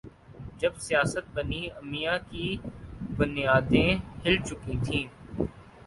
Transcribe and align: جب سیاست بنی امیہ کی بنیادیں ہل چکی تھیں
جب 0.59 0.73
سیاست 0.85 1.25
بنی 1.35 1.61
امیہ 1.79 2.15
کی 2.29 2.47
بنیادیں 3.17 3.89
ہل 4.23 4.35
چکی 4.47 4.75
تھیں 4.85 5.05